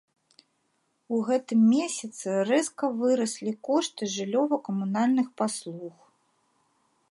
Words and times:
У 1.17 1.19
гэтым 1.27 1.59
месяцы 1.73 2.25
рэзка 2.49 2.85
выраслі 3.03 3.53
кошты 3.69 4.03
жыллёва-камунальных 4.17 5.27
паслуг. 5.43 5.95